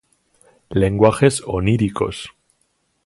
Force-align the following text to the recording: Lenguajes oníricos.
Lenguajes 0.71 1.43
oníricos. 1.45 2.33